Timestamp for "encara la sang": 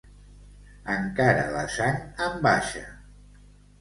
0.93-2.01